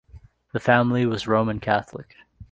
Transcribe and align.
The 0.51 0.59
family 0.59 1.05
was 1.05 1.27
Roman 1.27 1.59
Catholic. 1.59 2.15